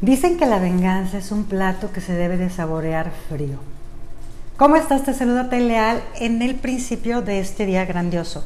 [0.00, 3.58] Dicen que la venganza es un plato que se debe de saborear frío.
[4.56, 5.02] ¿Cómo estás?
[5.02, 8.44] Te saluda Leal en el principio de este día grandioso.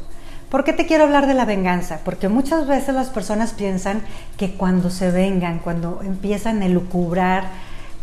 [0.48, 2.00] ¿Por qué te quiero hablar de la venganza?
[2.04, 4.00] Porque muchas veces las personas piensan
[4.38, 7.44] que cuando se vengan, cuando empiezan a elucubrar,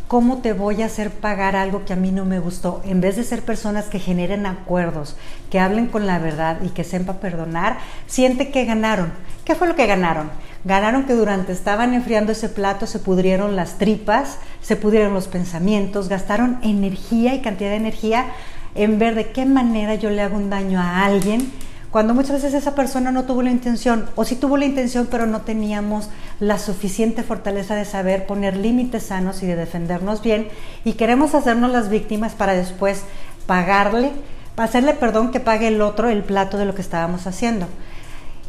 [0.10, 2.82] ¿cómo te voy a hacer pagar algo que a mí no me gustó?
[2.84, 5.16] En vez de ser personas que generen acuerdos,
[5.52, 9.14] que hablen con la verdad y que sepan perdonar, siente que ganaron.
[9.46, 10.32] ¿Qué fue lo que ganaron?
[10.66, 16.10] Ganaron que durante estaban enfriando ese plato se pudrieron las tripas, se pudrieron los pensamientos,
[16.10, 18.26] gastaron energía y cantidad de energía
[18.74, 21.52] en ver de qué manera yo le hago un daño a alguien
[21.92, 25.26] cuando muchas veces esa persona no tuvo la intención, o sí tuvo la intención, pero
[25.26, 26.10] no teníamos
[26.40, 30.50] la suficiente fortaleza de saber poner límites sanos y de defendernos bien,
[30.86, 33.04] y queremos hacernos las víctimas para después
[33.48, 34.12] pagarle,
[34.56, 37.66] hacerle perdón que pague el otro el plato de lo que estábamos haciendo.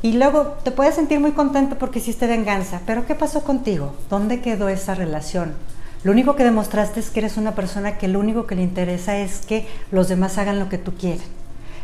[0.03, 3.95] Y luego te puedes sentir muy contento porque hiciste venganza, pero ¿qué pasó contigo?
[4.11, 5.55] ¿Dónde quedó esa relación?
[6.05, 9.19] Lo único que demostraste es que eres una persona que lo único que le interesa
[9.19, 11.23] es que los demás hagan lo que tú quieres.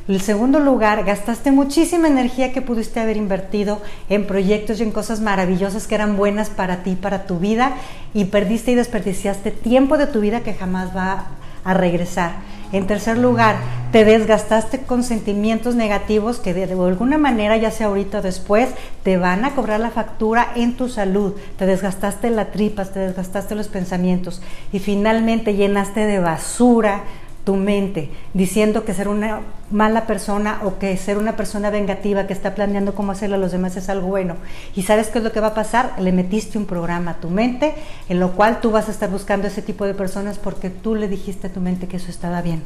[0.09, 5.21] El segundo lugar, gastaste muchísima energía que pudiste haber invertido en proyectos y en cosas
[5.21, 7.75] maravillosas que eran buenas para ti, para tu vida,
[8.15, 11.27] y perdiste y desperdiciaste tiempo de tu vida que jamás va
[11.65, 12.35] a regresar.
[12.73, 13.57] En tercer lugar,
[13.91, 18.69] te desgastaste con sentimientos negativos que de, alguna manera, ya sea ahorita o después,
[19.03, 21.35] te van a cobrar la factura en tu salud.
[21.59, 24.41] Te desgastaste la tripas, te desgastaste los pensamientos
[24.73, 27.03] y finalmente llenaste de basura
[27.47, 29.39] tu mente, diciendo que ser una
[29.71, 33.53] mala persona o que ser una persona vengativa que está planeando cómo hacerle a los
[33.53, 34.35] demás es algo bueno.
[34.75, 35.95] Y sabes qué es lo que va a pasar?
[36.01, 37.77] Le metiste un programa a tu mente
[38.09, 41.07] en lo cual tú vas a estar buscando ese tipo de personas porque tú le
[41.07, 42.65] dijiste a tu mente que eso estaba bien.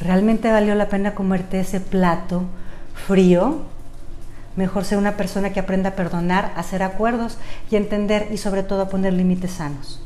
[0.00, 2.44] ¿Realmente valió la pena comerte ese plato
[3.06, 3.58] frío?
[4.56, 7.36] Mejor ser una persona que aprenda a perdonar, a hacer acuerdos
[7.70, 10.05] y entender y sobre todo a poner límites sanos.